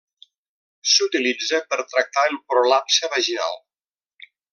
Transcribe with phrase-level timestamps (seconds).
[0.93, 3.61] S'utilitza per tractar el prolapse vaginal.